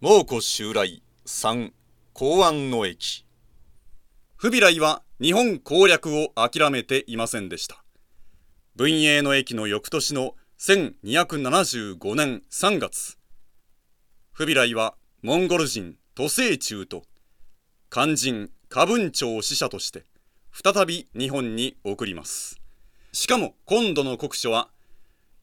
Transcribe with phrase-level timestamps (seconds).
[0.00, 1.72] 蒙古襲来3
[2.12, 3.24] 公安の駅。
[4.36, 7.82] 不備来は日本攻略を諦めていませんでした。
[8.76, 13.16] 文英の駅の翌年の1275年3月。
[14.32, 17.04] 不備来はモンゴル人都政中と
[17.88, 20.04] 肝心花文朝使者として
[20.52, 22.60] 再び日本に送ります。
[23.12, 24.68] しかも今度の国書は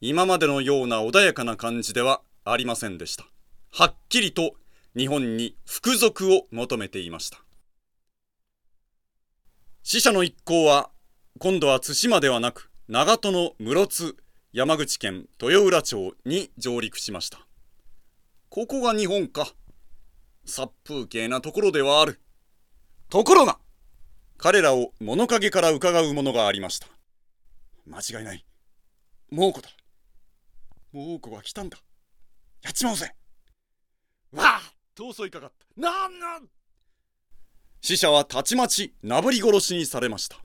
[0.00, 3.26] 今までのような穏やかな感じではありませんでした。
[3.78, 4.54] はっきりと
[4.96, 7.44] 日本に服属を求めていました。
[9.82, 10.88] 死者の一行は
[11.38, 14.16] 今度は対馬ではなく長門の室津
[14.54, 17.46] 山口県豊浦町に上陸しました。
[18.48, 19.46] ここが日本か。
[20.46, 22.18] 殺風景なところではある。
[23.10, 23.58] ところが
[24.38, 26.86] 彼らを物陰から伺うものがありました。
[27.86, 28.46] 間違いない。
[29.30, 29.68] 猛虎だ。
[30.94, 31.76] 猛虎が来たんだ。
[32.62, 33.12] やっちまおうぜ。
[34.36, 34.60] わあ
[34.96, 35.80] 逃走いかかった。
[35.80, 36.48] なんなん。
[37.80, 40.36] 死者はたちまちなぶり殺しにされました。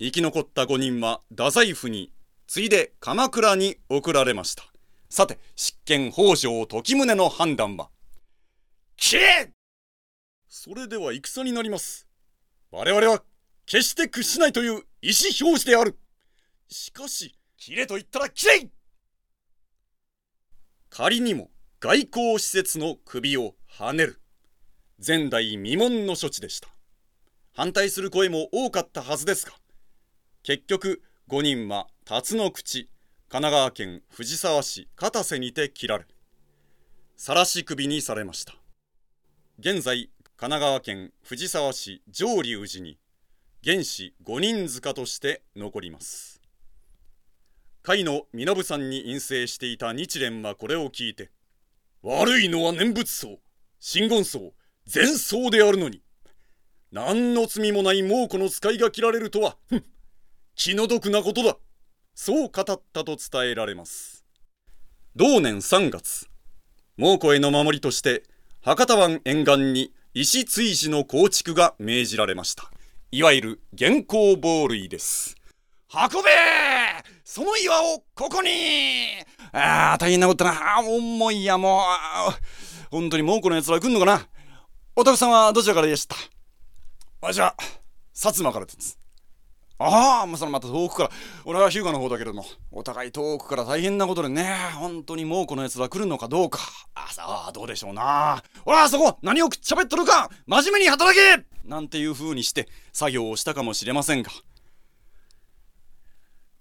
[0.00, 2.12] 生き残った5人は太宰府に
[2.46, 4.64] ついで鎌倉に送られました。
[5.10, 7.88] さて執権北条時宗の判断は。
[8.96, 9.50] 消え
[10.48, 12.08] それでは戦になります。
[12.70, 13.22] 我々は
[13.66, 14.80] 決して屈しないという意思
[15.40, 15.96] 表示である。
[16.68, 18.68] しかし切れと言ったら切れ
[20.90, 24.20] 仮にも外交施設の首をはねる。
[25.04, 26.68] 前代未聞の処置でした。
[27.54, 29.52] 反対する声も多かったはずですが
[30.42, 32.88] 結局5人は辰野口
[33.28, 36.06] 神奈川県藤沢市片瀬にて切られ
[37.16, 38.54] 晒し首にされました。
[39.60, 42.98] 現在神奈川県藤沢市上流寺に
[43.64, 46.40] 原始五人塚として残ります。
[47.84, 51.30] 甲斐の身延さんに陰性していた日蓮はこれを聞いて
[52.02, 53.40] 悪いのは念仏僧
[53.80, 54.52] 真言僧
[54.92, 56.02] 前僧であるのに。
[56.90, 59.58] 何の罪もない猛虎の使いが切られるとは
[60.54, 61.56] 気の毒なことだ。
[62.14, 64.24] そう語ったと伝えられます。
[65.14, 66.28] 同年3月
[66.96, 68.22] 猛虎への守りとして
[68.60, 72.70] 博多湾沿岸に石追事の構築が命じられました。
[73.10, 75.36] いわゆる現行防類です。
[75.92, 76.30] 運べ
[77.30, 78.48] その岩をここに
[79.52, 80.80] ああ、大変なことだな。
[80.80, 82.90] 重いや、もう。
[82.90, 84.26] 本当に猛虎の奴ら来んのかな
[84.96, 86.16] お宅さんはどちらからでした？
[87.20, 87.54] わしは、
[88.14, 88.98] 薩摩からです。
[89.76, 91.10] ああ、もうそのまた遠くから。
[91.44, 96.60] 俺は日向の方だけれども、お互い遠くから大変なことでね、本当に猛虎の奴ら来るのかどうか。
[96.94, 98.42] あさあ、どうでしょうな。
[98.64, 104.30] ほら、そこ何をくっちゃべっとるか真面目に働けなんていう風にして作業をしたかもしれませんが。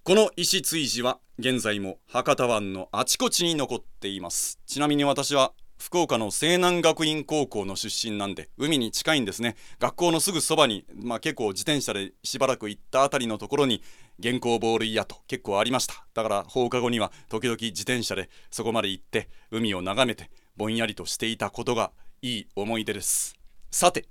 [0.07, 4.57] この石追事は現在も博多湾のあちこちに残っています。
[4.65, 9.57] ちなみに私は福岡の西南学院高校の出身なんで海に近いんですね。
[9.79, 13.83] 学校のすぐそばに、まあ、結構自転車でしばらく行ったあたりのところに
[14.23, 16.05] 原稿ボールイヤと結構ありました。
[16.13, 21.91] だから放課後には時々自転車でそこまで行って海を眺めてぼんやりとしていたことが
[22.21, 23.35] いい思い出です。
[23.71, 24.07] さて。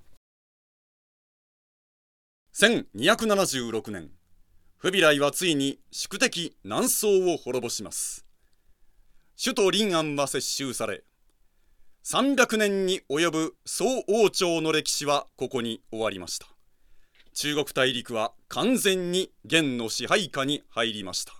[2.55, 4.16] 1276年。
[4.79, 8.27] フビライはついに宿敵南宋を滅ぼします。
[9.43, 11.03] 首都臨安は接収され
[12.05, 16.47] 300年に及ぶ宋王朝の歴史はここに終わりました。
[17.33, 21.33] 中国大陸は完全に元の支配下に入りました。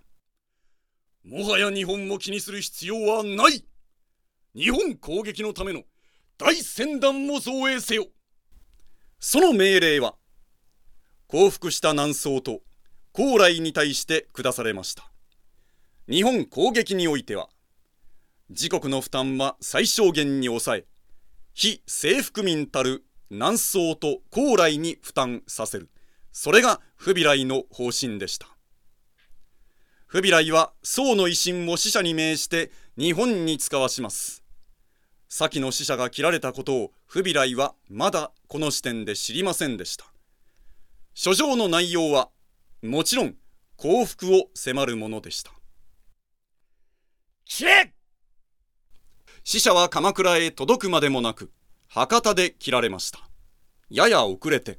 [1.23, 3.67] もはや日本を気にする必要はない。
[4.55, 5.83] 日本攻撃のための
[6.39, 8.07] 大船団を造営せよ。
[9.21, 10.15] その命令は
[11.27, 12.61] 降伏した南宋と
[13.17, 15.11] 高麗に対して下されました。
[16.07, 17.49] 日本攻撃においては
[18.51, 20.85] 自国の負担は最小限に抑え
[21.55, 25.89] 非征服民たる南宋と高麗に負担させる。
[26.31, 28.49] それが不備来の方針でした。
[30.07, 34.45] 不備来は宋の維新を死者に命じて日本に使わします。
[35.31, 40.05] 先の死者が切られたことを不備来はまだこの時点で知りませんでした。
[41.15, 42.29] 書状の内容は
[42.83, 43.35] もちろん
[43.77, 45.53] 幸福を迫るものでした。
[49.45, 51.53] 死者は鎌倉へ届くまでもなく
[51.89, 53.21] 博多で切られました。
[53.89, 54.79] やや遅れて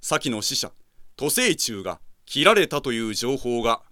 [0.00, 0.72] 先の死者
[1.16, 3.82] 都政中が切られたという情報が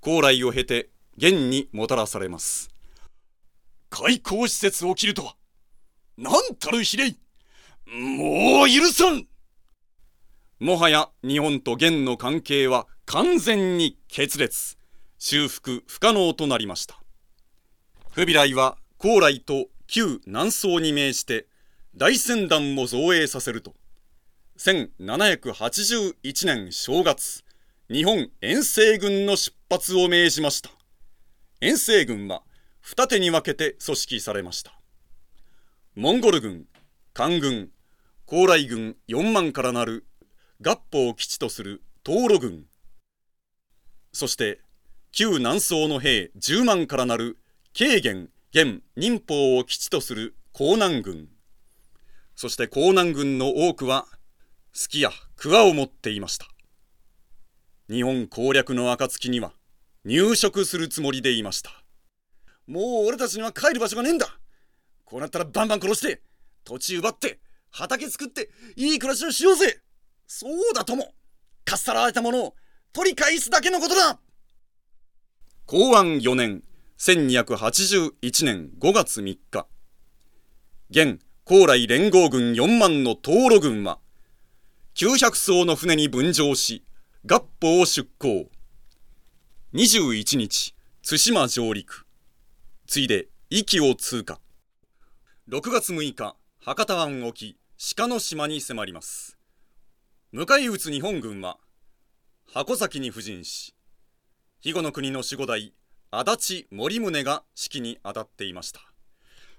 [0.00, 2.70] 高麗を経て現にもたらされます。
[3.90, 5.36] 開港施設を切るとは
[6.16, 7.16] 何たる比例
[7.86, 9.26] もう許さん
[10.62, 14.76] もはや日本と元の関係は完全に決裂
[15.18, 17.02] 修復不可能となりました
[18.12, 21.46] 不備来は高麗と旧南宋に命して、
[21.96, 23.74] 大船団も造営させると、
[24.56, 27.42] 1781年正月、
[27.90, 30.70] 日本遠征軍の出発を命じました。
[31.60, 32.42] 遠征軍は
[32.80, 34.72] 二手に分けて組織されました。
[35.96, 36.66] モンゴル軍、
[37.12, 37.70] 官軍、
[38.24, 40.06] 高麗軍4万からなる
[40.62, 42.66] 合法を基地とする東路軍、
[44.12, 44.60] そして
[45.10, 47.36] 旧南宋の兵10万からなる
[47.76, 51.28] 軽元、元、忍法を基地とする江南軍、
[52.36, 54.06] そして江南軍の多くは、
[54.74, 56.46] 好きや桑を持っていました。
[57.90, 59.52] 日本攻略の暁には、
[60.04, 61.70] 入植するつもりでいました。
[62.66, 64.38] もう俺たちには帰る場所がねえんだ
[65.04, 66.22] こうなったらバンバン殺して、
[66.64, 69.82] 土地奪って、畑作って、いい暮らしをしようぜ
[70.34, 71.12] そうだとも
[71.62, 72.54] かっさらわれたものを
[72.94, 74.18] 取り返すだけのことだ
[75.66, 76.62] 公安4年、
[76.98, 79.66] 1281年5月3日、
[80.88, 83.98] 現高麗連合軍4万の東路軍は、
[84.94, 86.82] 900艘の船に分乗し、
[87.26, 88.48] 合法を出港。
[89.74, 90.74] 21日、
[91.06, 92.06] 対馬上陸。
[92.86, 94.40] ついで、壱岐を通過。
[95.50, 97.58] 6月6日、博多湾沖、
[97.96, 99.41] 鹿の島に迫ります。
[100.34, 101.58] 迎え撃つ日本軍は、
[102.54, 103.74] 箱崎に布陣し、
[104.60, 105.74] 肥後の国の守護代、
[106.10, 108.80] 足立森宗が指揮に当たっていました。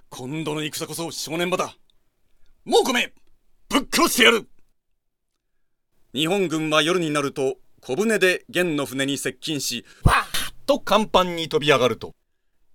[0.09, 1.75] 今度の戦こそ正念場だ。
[2.65, 3.11] もうごめん
[3.69, 4.49] ぶっ殺してやる
[6.11, 12.15] 日本軍は夜になると小舟で元の船に接近し、わーっと甲板に飛び上がると、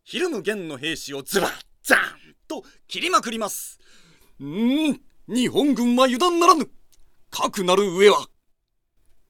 [0.04, 1.52] ひるむ元の兵士をズバッ
[1.82, 2.00] ザーン
[2.46, 3.80] と切りまくります。
[4.38, 6.70] うーん、日本軍は油断ならぬ。
[7.30, 8.26] かくなる上は。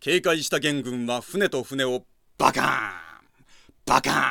[0.01, 2.05] 警戒した元軍は船と船を
[2.39, 2.69] バカーン
[3.85, 4.23] バカーン。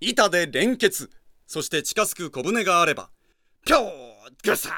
[0.00, 1.10] 板で連結
[1.46, 3.10] そして近づく小舟があれば
[3.64, 3.82] ぴょー
[4.42, 4.72] ぐさー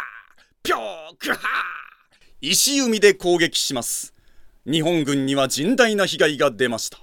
[0.62, 0.80] ぴょー
[1.18, 1.38] ぐはー
[2.40, 4.14] 石海で攻撃します。
[4.64, 6.98] 日本軍には甚大な被害が出ました。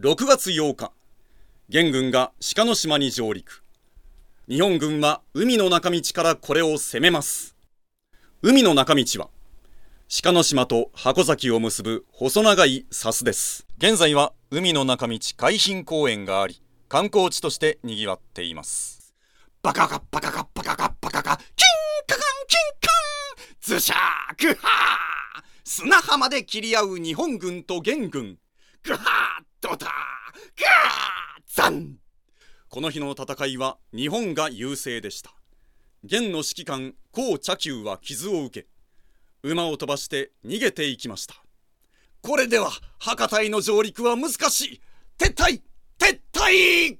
[0.00, 0.92] 6月8日
[1.68, 3.62] 元軍が鹿の島に上陸。
[4.48, 7.56] 日本軍は海の中道からこれを攻めます。
[8.42, 9.28] 海の中道は
[10.14, 13.66] 鹿の島と箱崎を結ぶ細長い砂州です。
[13.78, 19.14] 現在は海の中道海浜公園があり、観光地として賑わっています。
[19.62, 21.66] バカカバカカバカカバカカキン
[22.06, 22.88] カカンキンカ
[23.42, 28.38] ンズシャークハー砂浜で切り合う日本軍と元軍。
[28.82, 31.96] グハードターガーザン
[32.68, 35.32] この日の戦いは日本が優勢でした。
[36.04, 38.68] 元の指揮官、高茶久は傷を受け、
[39.42, 41.34] 馬を飛ばして逃げていきました。
[42.20, 44.80] これでは博多への上陸は難しい。
[45.18, 45.62] 撤退
[45.98, 46.98] 撤退!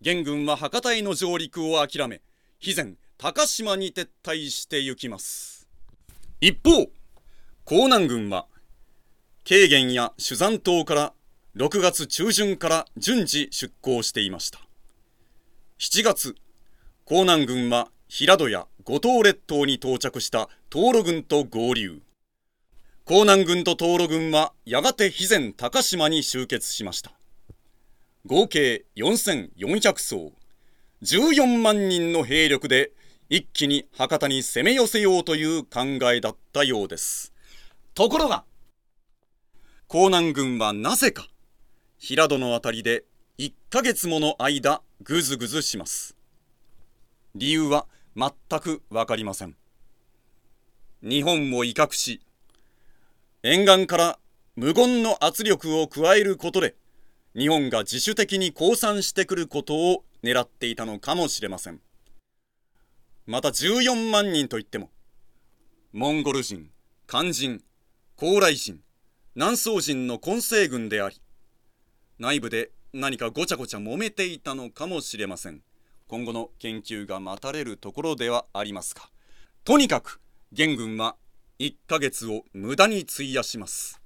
[0.00, 2.20] 元軍は博多への上陸を諦め
[2.60, 5.68] 肥前高島に撤退して行きます。
[6.40, 6.90] 一方
[7.66, 8.46] 江南軍は
[9.48, 11.12] 軽元や主山島から
[11.56, 14.60] 6月中旬から順次出港していました。
[15.78, 16.34] 7月
[17.06, 22.02] 江南軍は平戸や五島列島に到着した東路軍と合流。
[23.08, 27.12] 江南軍と東路軍はやがて肥前高島に集結しました。
[28.26, 30.32] 合計4400艘。
[31.02, 32.92] 14万人の兵力で
[33.30, 35.80] 一気に博多に攻め寄せようという考
[36.12, 37.32] えだったようです。
[37.94, 38.44] ところが
[39.90, 41.26] 江南軍はなぜか
[41.96, 43.04] 平戸の辺りで
[43.38, 46.14] 1ヶ月もの間ぐずぐずします。
[47.34, 49.56] 理由は全く分かりません。
[51.02, 52.20] 日本を威嚇し
[53.42, 54.18] 沿岸から
[54.56, 56.76] 無言の圧力を加えることで
[57.36, 61.80] 日本が自主的に降参してくることを狙っていたのかもしれません。
[63.26, 64.90] また14万人といっても
[65.92, 66.70] モンゴル人
[67.06, 67.62] 漢人
[68.16, 68.80] 高麗人
[69.34, 71.20] 南宋人の混成軍であり
[72.18, 75.62] 内部で何かごちゃごちゃ揉めていたのかもしれません。
[76.08, 79.02] 今後の研究が待たれるところではありますが
[79.64, 80.20] とにかく
[80.52, 81.16] 元軍は
[81.58, 84.00] 1ヶ月を無駄に費やします。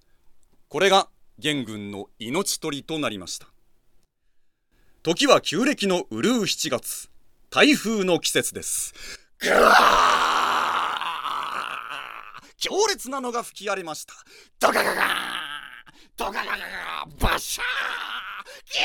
[0.69, 3.49] これが元軍の命取りとなりました。
[5.03, 7.11] 時は旧暦のうるう7月。
[7.51, 8.93] 台風の季節です。
[9.41, 9.75] ぐわ
[12.59, 14.15] 強烈なのが吹き荒れました。
[14.61, 15.03] ドカガガ
[16.17, 16.47] ドカガガ
[17.19, 17.67] バシャー
[18.73, 18.83] ギャ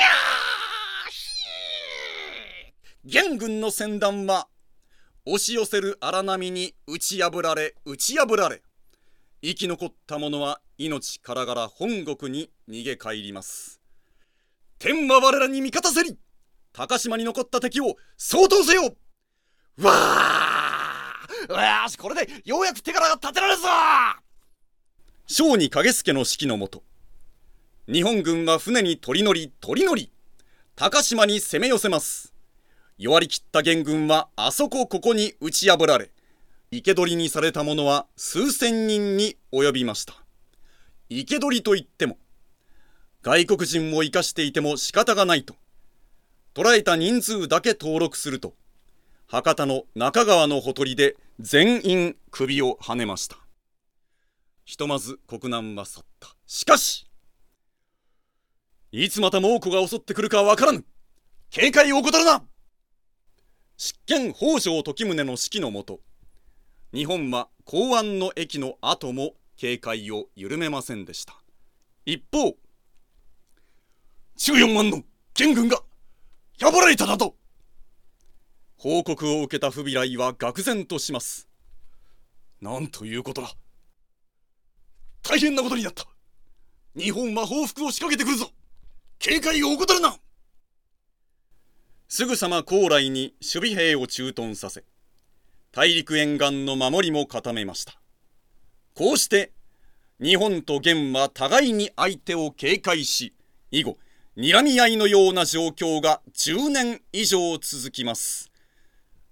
[0.79, 0.82] ー！
[3.05, 4.47] 元軍の船団は
[5.25, 8.61] 押し寄せる荒波に打ち破られ打ち破られ
[9.41, 13.81] 生き残った者は命からがら本国に逃げ帰ります。
[14.79, 16.17] 天は我らに味方せり
[16.71, 18.95] 高島に残った敵を相当せよ。
[19.81, 23.67] わあよしこれでようやく手柄が立てられるぞ。
[25.27, 26.83] 小児影助の指揮のもと
[27.91, 30.09] 日本軍は船に取り乗り取り乗り
[30.77, 32.32] 高島に攻め寄せます。
[32.97, 36.11] 弱りきった元軍はあそこここに打ち破られ
[36.71, 40.15] 生け捕りにされた者は数千人に及びました。
[41.09, 42.17] 生け捕りといっても
[43.21, 45.55] 外国人を生かしていても仕方がないと
[46.53, 48.53] 捕らえた人数だけ登録すると
[49.27, 53.37] 博多の中川のほとりで全員首をはねました。
[54.65, 56.29] ひとまず国難は去った。
[56.45, 57.07] しかし
[58.91, 60.85] いつまた猛虎が襲ってくるかわからぬ。
[61.49, 62.43] 警戒を怠るな
[63.83, 65.99] 執権北条時宗の指揮のもと
[66.93, 71.35] 日本は港湾の駅の後も警戒を緩めませんでした。
[72.05, 72.55] 一方
[74.37, 75.01] 14万の
[75.33, 75.81] 元軍が
[76.61, 77.35] 破られたなど
[78.77, 81.49] 報告を受けた不備来は愕然とします。
[82.61, 83.51] なんということだ。
[85.23, 86.05] 大変なことになった。
[86.95, 88.49] 日本は報復を仕掛けてくるぞ。
[89.19, 90.15] 警戒を怠るな。
[92.15, 94.83] すぐさま高麗に守備兵を駐屯させ
[95.71, 97.99] 大陸沿岸の守りも固めました。
[98.93, 99.51] こうして
[100.21, 103.33] 日本と元は互いに相手を警戒し
[103.71, 103.97] 以後
[104.37, 108.51] 睨み合いのような状況が10年以上続きます。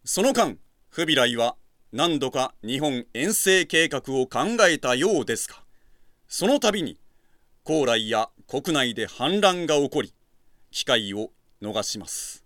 [0.03, 0.57] その間
[0.89, 1.57] 不備来は
[1.93, 5.57] 何度か日本遠征計画を考えたようですが
[6.27, 6.97] その度に
[7.63, 10.15] 高麗や国内で反乱が起こり
[10.71, 11.29] 機会を
[11.61, 12.40] 逃します。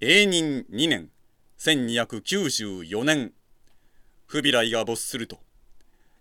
[0.00, 1.10] 永仁2年
[1.58, 3.32] 1294年。
[4.26, 5.40] 不備来が没すると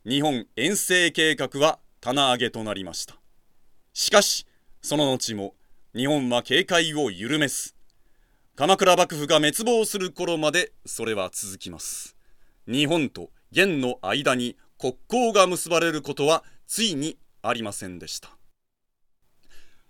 [0.04, 3.18] 日本遠征計画は棚上げとなりました。
[3.94, 4.48] しかし
[4.82, 5.54] その後も
[5.96, 7.76] 日本は警戒を緩めず
[8.56, 12.16] 鎌倉幕府が滅亡する頃までそれは続きます。
[12.68, 18.36] 日本と元の間に国交が結ばれることはついにありませんでした。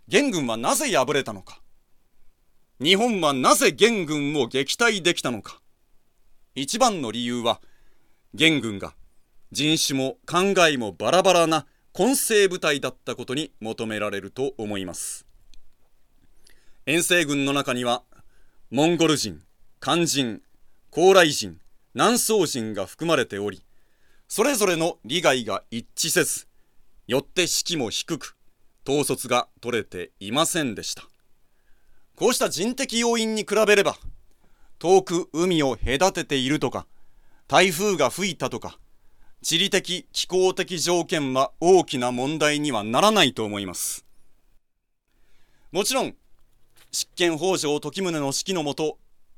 [0.09, 1.61] 元軍はなぜ敗れたのか。
[2.79, 5.61] 日本はなぜ元軍を撃退できたのか。
[6.53, 7.59] 一番の理由は
[8.35, 8.93] 元軍が
[9.51, 15.25] 人種も考えもバラバラな混成部隊だったことに求められると思います。
[16.85, 18.03] 遠征軍の中には
[18.69, 19.41] モンゴル人
[19.79, 20.43] 漢人
[20.91, 21.59] 高麗人
[21.95, 23.63] 南宋人が含まれており
[24.27, 26.47] それぞれの利害が一致せず
[27.07, 28.37] よって士気も低く
[28.87, 31.03] 統率が取れていませんでした。
[32.17, 33.95] こうした人的要因に比べれば
[34.79, 36.87] 遠く海を隔てているとか
[37.47, 38.79] 台風が吹いたとか
[39.43, 44.03] 地理的気候的条件は大きな問題にはならないと思います。
[45.71, 46.15] もちろん
[46.91, 48.97] 執権北条時宗の指揮のもと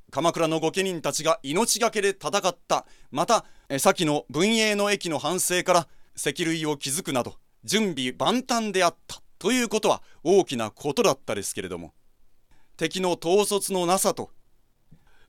[0.09, 3.43] 鎌倉の御家人たちが命がけで戦ったまた
[3.77, 11.93] 先の文英の駅の反省から石類を築くなど準備万端であったということは大きなことだったですけれども
[12.79, 14.31] 敵の統率のなさと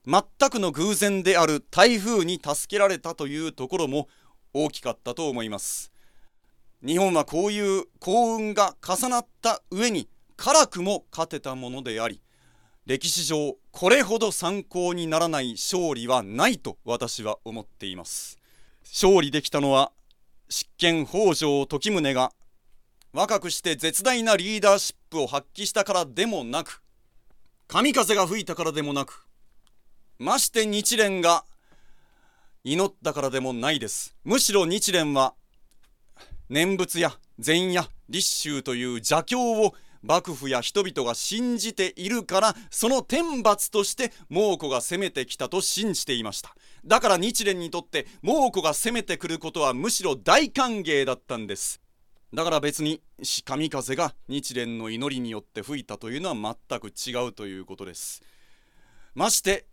[0.05, 4.07] 全くの偶然である台風に助けられたというところも
[4.53, 5.91] 大きかったと思います。
[6.81, 12.21] 日本はこういう幸運が重なった上に辛くも勝てたものであり
[12.85, 18.37] 歴史上これほど参考にならない勝利はないと私は思っています。
[18.85, 19.91] 勝利できたのは
[20.47, 22.31] 執権北条時宗が
[23.11, 26.81] 若くして絶大なリーダーシップを発揮したからでもなく
[27.71, 29.25] 神風が吹いたからでもなく
[30.19, 31.45] まして日蓮が
[32.65, 34.13] 祈ったからでもないです。
[34.25, 35.35] むしろ日蓮は
[36.49, 39.73] 念仏や禅や立宗という邪教を
[40.03, 46.53] 幕府や人々が信じているからその天罰として猛虎が攻めてきたと信じていました。
[46.83, 51.79] だから日蓮にとって猛虎が攻めてくることはむしろ大歓迎だったんです。
[52.33, 53.01] だから別に
[53.43, 58.23] 神風が日蓮の祈りによって吹いたというのは全く違うということです。
[59.13, 59.65] まして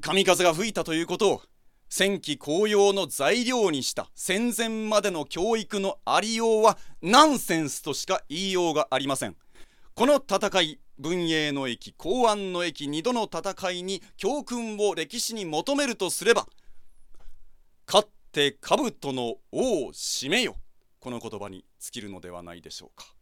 [0.00, 1.42] 神風が吹いたということを
[1.88, 9.36] 戦機公用の材料にした戦前までの教育のありようはナンセンスとしか言いようがありません。
[9.94, 16.46] この戦い文英の駅公安の駅2度の戦いに教訓を歴史に求めるとすれば
[17.86, 20.56] 勝って兜の王を締めよ。
[21.00, 23.19] この言葉に尽きるのではないでしょうか。